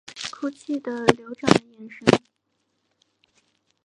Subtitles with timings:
[0.31, 2.19] 哭泣的流转的眼神